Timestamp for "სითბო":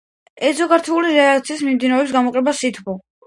2.63-2.97